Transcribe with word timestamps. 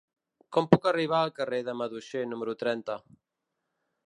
Com 0.55 0.69
puc 0.71 0.87
arribar 0.91 1.19
al 1.25 1.33
carrer 1.41 1.59
del 1.69 1.79
Maduixer 1.83 2.27
número 2.33 2.57
trenta? 2.65 3.01